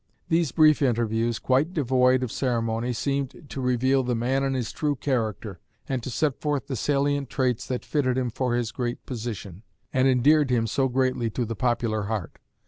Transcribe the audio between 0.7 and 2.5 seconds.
interviews, quite devoid of